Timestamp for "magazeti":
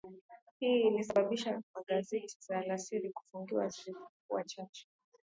1.75-2.37